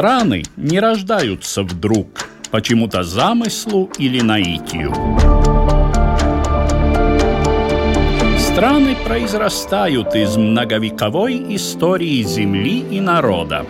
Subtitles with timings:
[0.00, 4.94] Страны не рождаются вдруг, почему-то замыслу или наитию.
[8.38, 13.66] Страны произрастают из многовековой истории земли и народа.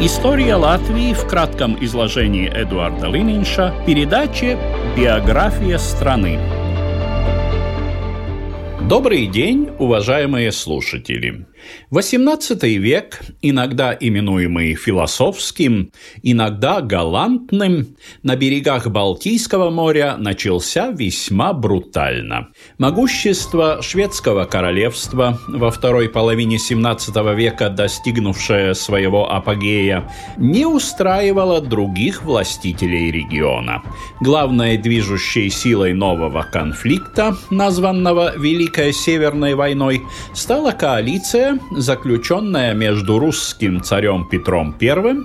[0.00, 4.56] История Латвии в кратком изложении Эдуарда Лининша, передаче
[4.96, 6.38] «Биография страны».
[8.88, 11.46] Добрый день, уважаемые слушатели!
[11.90, 15.90] XVIII век, иногда именуемый философским,
[16.22, 22.48] иногда галантным, на берегах Балтийского моря начался весьма брутально.
[22.78, 33.10] Могущество шведского королевства, во второй половине XVII века достигнувшее своего апогея, не устраивало других властителей
[33.10, 33.82] региона.
[34.20, 38.36] Главной движущей силой нового конфликта, названного
[38.74, 40.02] Великой Северной войной,
[40.32, 45.16] стала коалиция заключенная между русским царем Петром I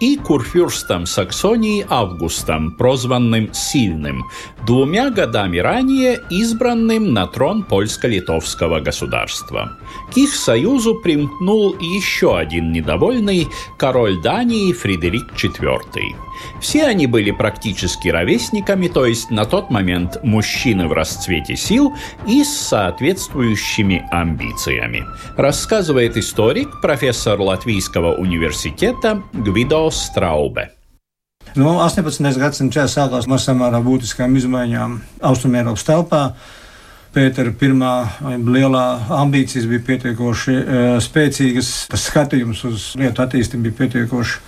[0.00, 4.24] и курфюрстом Саксонии Августом, прозванным Сильным,
[4.66, 9.76] двумя годами ранее избранным на трон польско-литовского государства.
[10.10, 13.46] К их союзу примкнул еще один недовольный
[13.78, 16.16] король Дании Фредерик IV.
[16.60, 21.94] Все они были практически ровесниками, то есть на тот момент мужчины в расцвете сил
[22.26, 25.04] и с соответствующими амбициями.
[25.36, 30.72] Рассказывает историк, профессор Латвийского университета Гвидо Страубе.
[31.56, 32.36] Nu, 18.
[32.36, 36.22] gadsimta sākās ar samērā būtiskām izmaiņām Austrumēropas telpā.
[37.16, 37.92] Pētera pirmā
[38.44, 38.82] lielā
[39.22, 44.42] ambīcijas bija pietiekoši uh, spēcīgas, tas skatījums uz lietu attīstību bija pietiekoši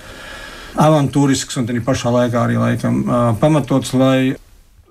[0.77, 3.01] avantūrisks un arī pašā laikā arī laikam
[3.41, 4.37] pamatots, lai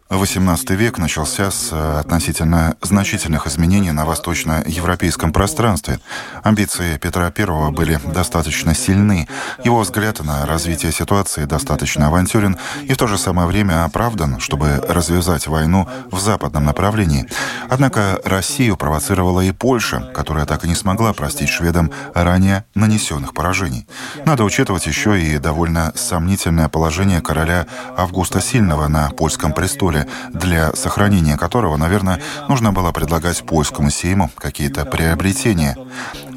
[0.10, 6.00] XVIII век начался с э, относительно значительных изменений на восточноевропейском пространстве.
[6.44, 9.28] Амбиции Петра I были достаточно сильны,
[9.66, 14.78] его взгляд на развитие ситуации достаточно авантюрен и в то же самое время оправдан, чтобы
[14.88, 17.28] развязать войну в западном направлении.
[17.70, 23.88] Однако Россию провоцировала и Польша, которая так и не смогла простить шведам ранее нанесенных поражений.
[24.26, 27.68] Надо учитывать еще и довольно сомнительное положение короля
[27.98, 34.30] Августа Сильного на польском престоле, поле, для сохранения которого, наверное, нужно было предлагать польскому сейму
[34.38, 35.78] какие-то приобретения.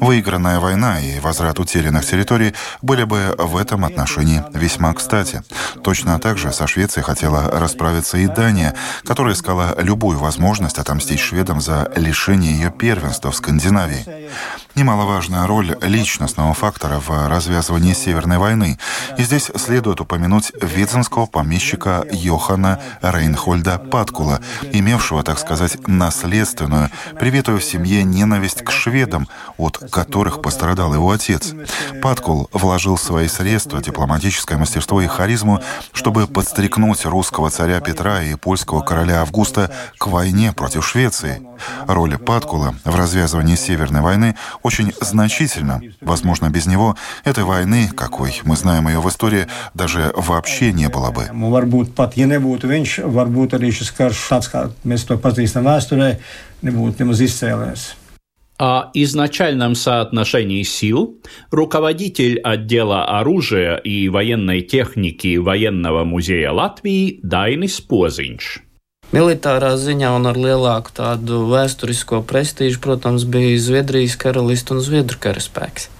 [0.01, 5.43] Выигранная война и возврат утерянных территорий были бы в этом отношении весьма кстати.
[5.83, 8.73] Точно так же со Швецией хотела расправиться и Дания,
[9.05, 14.31] которая искала любую возможность отомстить шведам за лишение ее первенства в Скандинавии.
[14.73, 18.79] Немаловажная роль личностного фактора в развязывании Северной войны.
[19.19, 24.39] И здесь следует упомянуть виценского помещика Йохана Рейнхольда Паткула,
[24.71, 31.53] имевшего, так сказать, наследственную, привитую в семье ненависть к шведам, от которых пострадал его отец.
[32.01, 35.61] Паткул вложил свои средства, дипломатическое мастерство и харизму,
[35.93, 41.41] чтобы подстрекнуть русского царя Петра и польского короля Августа к войне против Швеции.
[41.87, 45.81] Роль Паткула в развязывании Северной войны очень значительно.
[46.01, 51.11] Возможно, без него этой войны, какой мы знаем ее в истории, даже вообще не было
[51.11, 51.29] бы.
[53.21, 54.21] Varbūt arī šis karš.
[58.60, 68.62] О изначальном соотношении сил руководитель отдела оружия и военной техники Военного музея Латвии Дайнис Позинч.
[69.12, 75.90] Militārā ziņā un ar lielāku tādu vēsturisko prestīžu, protams, bija Zviedrijas karalists un Zviedru karaspēks.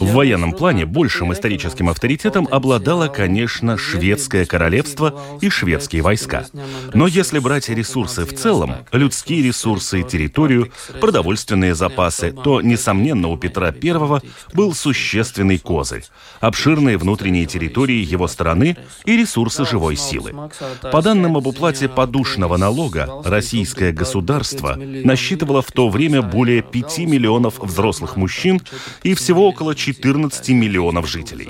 [0.00, 6.46] В военном плане большим историческим авторитетом обладало, конечно, шведское королевство и шведские войска.
[6.94, 10.72] Но если брать ресурсы в целом, людские ресурсы, территорию,
[11.02, 14.20] продовольственные запасы, то, несомненно, у Петра I
[14.54, 16.04] был существенный козырь,
[16.40, 20.32] обширные внутренние территории его страны и ресурсы живой силы.
[20.80, 27.58] По данным об уплате подушного налога, российское государство насчитывало в то время более 5 миллионов
[27.58, 28.62] взрослых мужчин
[29.02, 31.48] и всего около 4 14 миллионов жителей.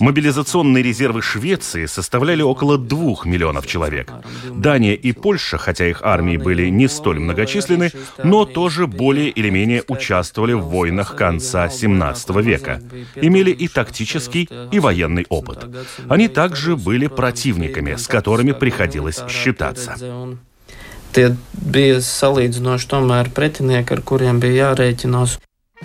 [0.00, 4.12] Мобилизационные резервы Швеции составляли около 2 миллионов человек.
[4.50, 7.90] Дания и Польша, хотя их армии были не столь многочисленны,
[8.24, 12.80] но тоже более или менее участвовали в войнах конца 17 века,
[13.16, 15.66] имели и тактический, и военный опыт.
[16.08, 19.96] Они также были противниками, с которыми приходилось считаться.
[21.12, 25.36] Tie bija salīdzinoši tomēr pretinieki, ar kuriem bija jārēķinās.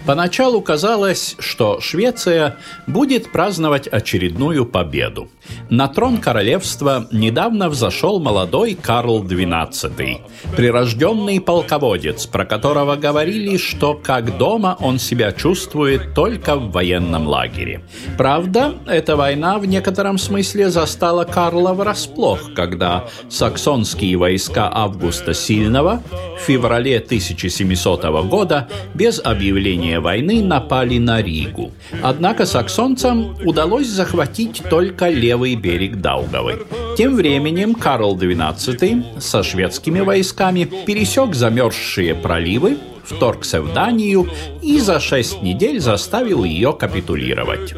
[0.05, 5.29] Поначалу казалось, что Швеция будет праздновать очередную победу.
[5.69, 10.21] На трон королевства недавно взошел молодой Карл XII,
[10.55, 17.81] прирожденный полководец, про которого говорили, что как дома он себя чувствует только в военном лагере.
[18.17, 26.01] Правда, эта война в некотором смысле застала Карла врасплох, когда саксонские войска Августа Сильного
[26.37, 31.71] в феврале 1700 года без объявления войны напали на Ригу.
[32.01, 36.65] Однако саксонцам удалось захватить только левый берег Даугавы.
[36.97, 44.29] Тем временем Карл XII со шведскими войсками пересек замерзшие проливы, вторгся в Данию
[44.61, 47.73] и за шесть недель заставил ее капитулировать.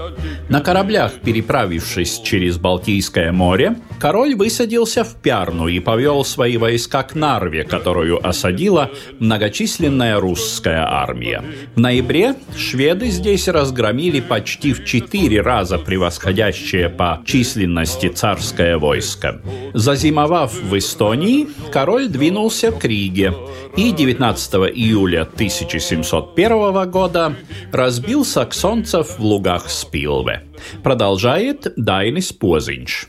[0.50, 7.16] На кораблях, переправившись через Балтийское море, король высадился в Пярну и повел свои войска к
[7.16, 11.44] Нарве, которую осадила многочисленная русская армия.
[11.76, 19.42] В ноябре шведы здесь разгромили почти в четыре раза превосходящее по численности царское войско.
[19.74, 23.34] Зазимовав в Эстонии, король двинулся к Риге
[23.76, 27.35] и 19 июля 1701 года
[27.73, 30.45] разбил саксонцев в лугах Спилве.
[30.83, 33.07] Продолжает Дайнис Позинч.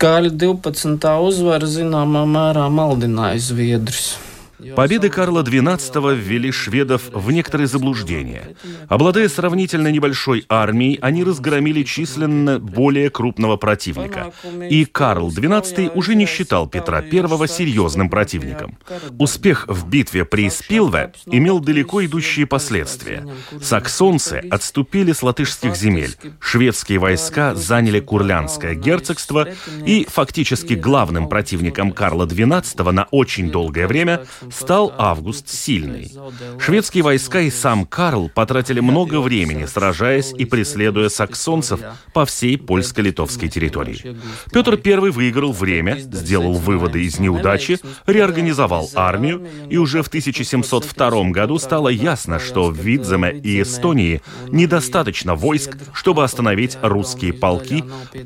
[0.00, 1.04] Kāļa 12.
[1.20, 4.16] uzvara zināmā mērā maldināja Zviedrus.
[4.75, 8.55] Победы Карла XII ввели шведов в некоторые заблуждения.
[8.87, 14.31] Обладая сравнительно небольшой армией, они разгромили численно более крупного противника.
[14.69, 18.77] И Карл XII уже не считал Петра I серьезным противником.
[19.19, 23.27] Успех в битве при Спилве имел далеко идущие последствия.
[23.61, 29.47] Саксонцы отступили с латышских земель, шведские войска заняли Курлянское герцогство,
[29.85, 36.11] и фактически главным противником Карла XII на очень долгое время стал Август Сильный.
[36.59, 41.79] Шведские войска и сам Карл потратили много времени, сражаясь и преследуя саксонцев
[42.13, 44.17] по всей польско-литовской территории.
[44.51, 51.57] Петр I выиграл время, сделал выводы из неудачи, реорганизовал армию, и уже в 1702 году
[51.59, 57.83] стало ясно, что в Видземе и Эстонии недостаточно войск, чтобы остановить русские полки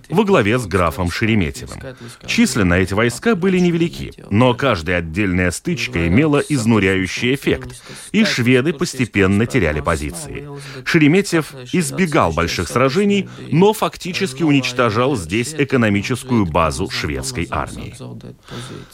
[0.09, 1.79] во главе с графом Шереметьевым.
[2.25, 9.45] Численно эти войска были невелики, но каждая отдельная стычка имела изнуряющий эффект, и шведы постепенно
[9.45, 10.47] теряли позиции.
[10.83, 17.95] Шереметьев избегал больших сражений, но фактически уничтожал здесь экономическую базу шведской армии.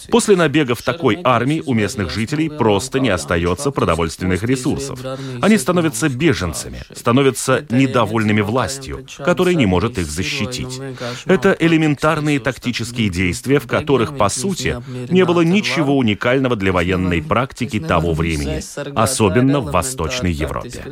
[0.09, 4.99] После набегов такой армии у местных жителей просто не остается продовольственных ресурсов.
[5.41, 10.79] Они становятся беженцами, становятся недовольными властью, которая не может их защитить.
[11.25, 14.77] Это элементарные тактические действия, в которых, по сути,
[15.09, 18.61] не было ничего уникального для военных военной практики того времени,
[18.95, 20.83] особенно в Восточной Европе.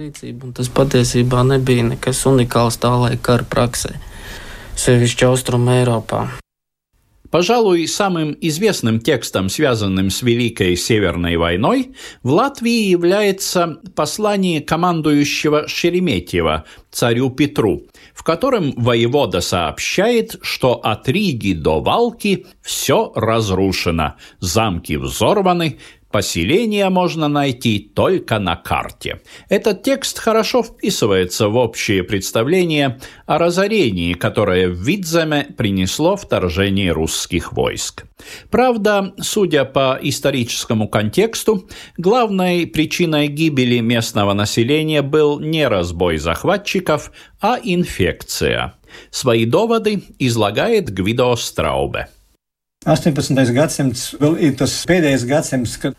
[7.33, 16.65] Пожалуй, самым известным текстом, связанным с Великой Северной войной, в Латвии является послание командующего Шереметьева
[16.92, 25.80] царю Петру, в котором воевода сообщает, что от Риги до Валки все разрушено, замки взорваны,
[26.13, 29.21] Поселения можно найти только на карте.
[29.50, 37.51] Этот текст хорошо вписывается в общее представление о разорении, которое в Видземе принесло вторжение русских
[37.54, 38.06] войск.
[38.51, 41.68] Правда, судя по историческому контексту,
[41.98, 48.75] главной причиной гибели местного населения был не разбой захватчиков, а инфекция.
[49.10, 52.08] Свои доводы излагает Гвидо Страубе.
[52.84, 53.54] 18.
[53.56, 55.96] gadsimts vēl ir tas pēdējais gadsimts, kad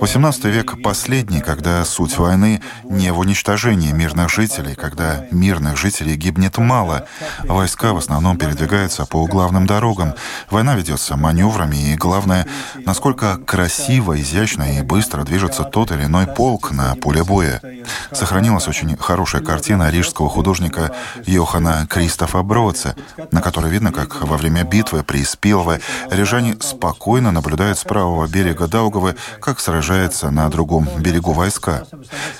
[0.00, 6.58] 18 век последний, когда суть войны не в уничтожении мирных жителей, когда мирных жителей гибнет
[6.58, 7.06] мало.
[7.44, 10.12] Войска в основном передвигаются по главным дорогам.
[10.50, 12.46] Война ведется маневрами, и главное,
[12.84, 17.62] насколько красиво, изящно и быстро движется тот или иной полк на поле боя.
[18.12, 20.94] Сохранилась очень хорошая картина рижского художника
[21.24, 22.94] Йохана Кристофа Броца,
[23.30, 25.80] на которой видно, как во время битвы при Спилве
[26.10, 31.84] рижане Горожане спокойно наблюдают с правого берега Даугавы, как сражается на другом берегу войска.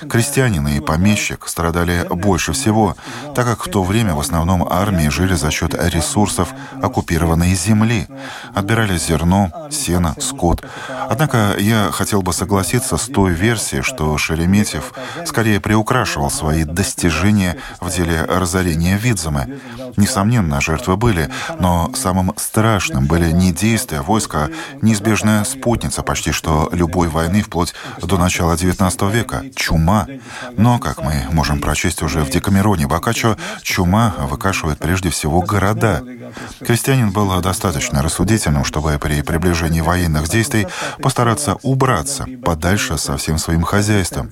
[0.09, 2.95] Крестьянин и помещик страдали больше всего,
[3.33, 6.49] так как в то время в основном армии жили за счет ресурсов
[6.81, 8.07] оккупированной земли.
[8.53, 10.65] Отбирали зерно, сено, скот.
[11.09, 14.93] Однако я хотел бы согласиться с той версией, что Шереметьев
[15.25, 19.47] скорее приукрашивал свои достижения в деле разорения Видзема.
[19.95, 21.29] Несомненно, жертвы были,
[21.59, 24.49] но самым страшным были не действия отсутствие войска–
[24.81, 30.07] неизбежная спутница почти что любой войны вплоть до начала XIX века– чума.
[30.57, 36.03] Но, как мы можем прочесть уже в Декамероне Бокаччо, чума выкашивает прежде всего города.
[36.59, 40.67] Крестьянин был достаточно рассудительным, чтобы при приближении военных действий
[41.01, 44.29] постараться убраться подальше со всем своим хозяйством.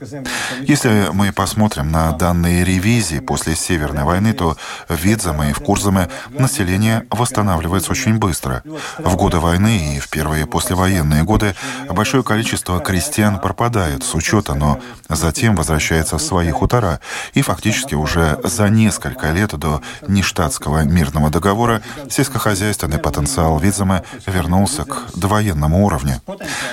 [0.62, 6.08] Если мы посмотрим на данные ревизии после Северной войны, то в Видзаме и в Курзаме
[6.30, 8.64] население восстанавливается очень быстро.
[8.98, 11.56] В годы войны и в первые послевоенные годы
[11.90, 14.80] большое количество крестьян пропадает с учета, но
[15.10, 17.00] затем возвращается в свои хутора.
[17.34, 25.10] И фактически уже за несколько лет до нештатского мирного договора сельскохозяйственный потенциал Видзема вернулся к
[25.16, 26.22] довоенному уровню.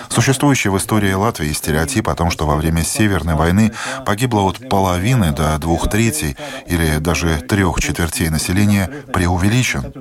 [0.09, 3.73] Существующий в истории Латвии стереотип о том, что во время Северной войны
[4.07, 9.93] погибло от половины до двух третей или даже трех четвертей населения, преувеличен.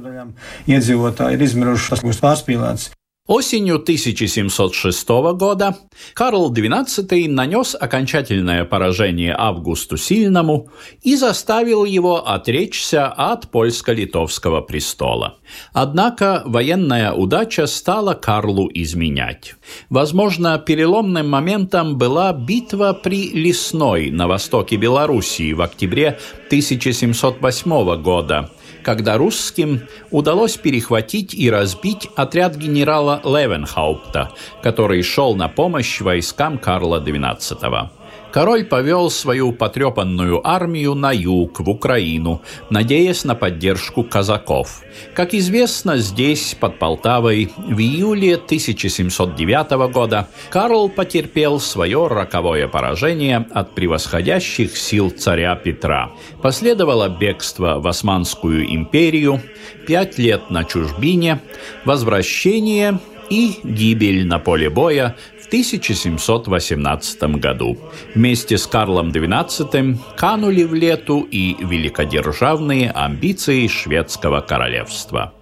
[3.27, 5.75] Осенью 1706 года
[6.13, 10.69] Карл XII нанес окончательное поражение Августу Сильному
[11.01, 15.39] и заставил его отречься от польско-литовского престола.
[15.73, 19.55] Однако военная удача стала Карлу изменять.
[19.89, 28.51] Возможно, переломным моментом была битва при Лесной на востоке Белоруссии в октябре 1708 года–
[28.87, 34.31] когда русским удалось перехватить и разбить отряд генерала Левенхаупта,
[34.63, 37.89] который шел на помощь войскам Карла XII
[38.37, 44.83] король повел свою потрепанную армию на юг, в Украину, надеясь на поддержку казаков.
[45.15, 53.73] Как известно, здесь, под Полтавой, в июле 1709 года Карл потерпел свое роковое поражение от
[53.73, 56.11] превосходящих сил царя Петра.
[56.43, 59.41] Последовало бегство в Османскую империю,
[59.87, 61.39] пять лет на чужбине,
[61.85, 67.77] возвращение и гибель на поле боя в 1718 году.
[68.15, 75.33] Вместе с Карлом XII канули в лету и великодержавные амбиции шведского королевства.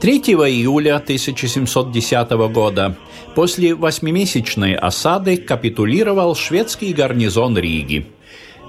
[0.00, 2.96] 3 июля 1710 года
[3.34, 8.06] после восьмимесячной осады капитулировал шведский гарнизон Риги–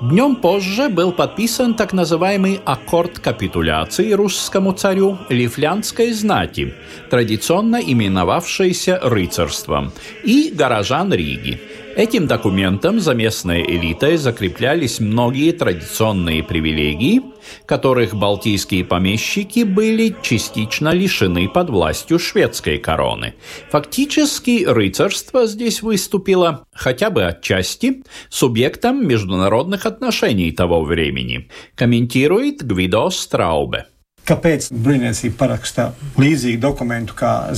[0.01, 6.73] Днем позже был подписан так называемый аккорд капитуляции русскому царю Лифлянской знати,
[7.09, 9.91] традиционно именовавшейся рыцарством,
[10.23, 11.59] и горожан Риги–
[11.99, 17.21] Этим документом за местной элитой закреплялись многие традиционные привилегии,
[17.65, 23.36] которых балтийские помещики были частично лишены под властью шведской короны.
[23.69, 33.86] Фактически рыцарство здесь выступило, хотя бы отчасти, субъектом международных отношений того времени, комментирует Гвидо Страубе.
[34.29, 35.88] Kāpēc Brīvniecība paraksta
[36.21, 37.50] līdzīgu dokumentu kā?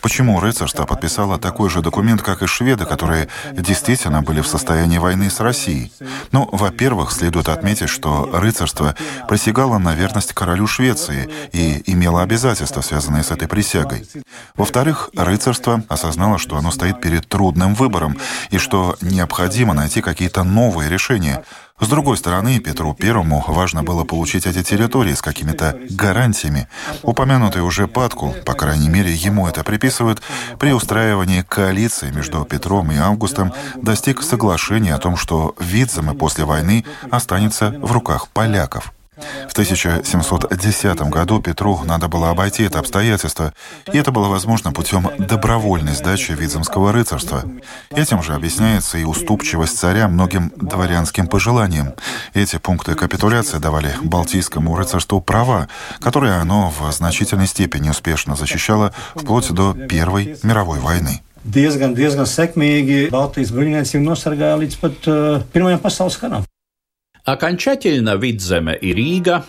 [0.00, 5.28] Почему рыцарство подписало такой же документ, как и шведы, которые действительно были в состоянии войны
[5.28, 5.92] с Россией?
[6.30, 8.94] Ну, во-первых, следует отметить, что рыцарство
[9.28, 14.06] присягало на верность королю Швеции и имело обязательства, связанные с этой присягой.
[14.54, 18.16] Во-вторых, рыцарство осознало, что оно стоит перед трудным выбором
[18.50, 21.42] и что необходимо найти какие-то новые решения,
[21.80, 26.68] с другой стороны, Петру Первому важно было получить эти территории с какими-то гарантиями.
[27.02, 30.20] Упомянутый уже Паткул, по крайней мере, ему это приписывают,
[30.58, 36.84] при устраивании коалиции между Петром и Августом достиг соглашения о том, что Видземе после войны
[37.10, 38.92] останется в руках поляков.
[39.48, 43.52] В 1710 году Петру надо было обойти это обстоятельство,
[43.92, 47.44] и это было возможно путем добровольной сдачи Видземского рыцарства.
[47.90, 51.94] Этим же объясняется и уступчивость царя многим дворянским пожеланиям.
[52.34, 55.68] Эти пункты капитуляции давали Балтийскому рыцарству права,
[56.00, 61.22] которые оно в значительной степени успешно защищало вплоть до Первой мировой войны.
[61.48, 66.47] diezgan, diezgan sekmīgi Baltijas bruņiniecību nosargāja līdz pat uh, Pirmajam.
[67.28, 69.44] Окончательно Видземе и Рига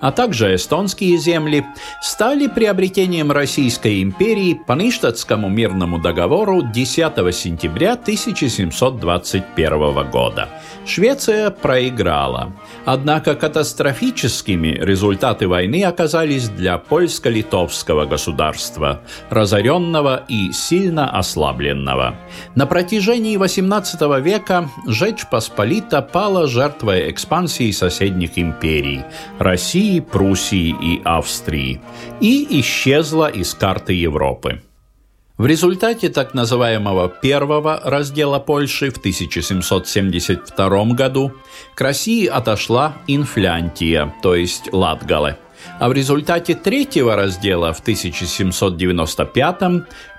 [0.00, 1.66] а также эстонские земли,
[2.00, 10.48] стали приобретением Российской империи по Ништадтскому мирному договору 10 сентября 1721 года.
[10.84, 12.52] Швеция проиграла.
[12.84, 22.16] Однако катастрофическими результаты войны оказались для польско-литовского государства, разоренного и сильно ослабленного.
[22.54, 29.02] На протяжении XVIII века Жечь Посполита пала жертвой экспансии соседних империй–
[29.38, 31.80] России, России, Пруссии и Австрии
[32.20, 34.60] и исчезла из карты Европы.
[35.38, 41.32] В результате так называемого первого раздела Польши в 1772 году
[41.74, 45.38] к России отошла Инфлянтия, то есть Латгале.
[45.78, 49.56] А в результате третьего раздела в 1795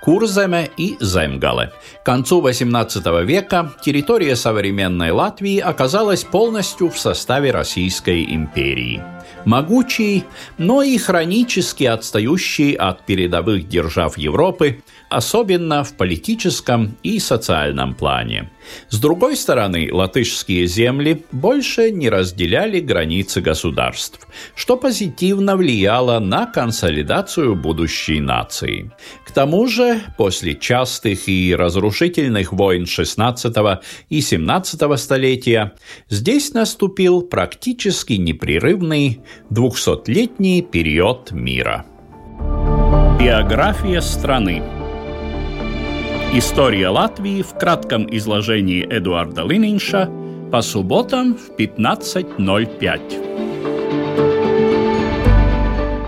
[0.02, 1.70] Курземе и Земгале.
[2.02, 9.00] К концу XVIII века территория современной Латвии оказалась полностью в составе Российской империи
[9.44, 10.24] могучий,
[10.58, 18.50] но и хронически отстающий от передовых держав Европы, особенно в политическом и социальном плане.
[18.88, 24.26] С другой стороны, латышские земли больше не разделяли границы государств,
[24.56, 28.90] что позитивно влияло на консолидацию будущей нации.
[29.26, 35.72] К тому же, после частых и разрушительных войн XVI и XVII столетия,
[36.08, 39.13] здесь наступил практически непрерывный
[39.50, 41.84] двухсотлетний период мира.
[43.18, 44.62] Биография страны
[46.36, 50.10] История Латвии в кратком изложении Эдуарда Лининша
[50.50, 53.53] по субботам в 15.05.